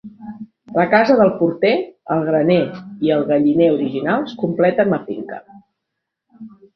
[0.75, 1.73] La casa del porter,
[2.15, 2.57] el graner
[3.09, 5.39] i el galliner originals completen la finca.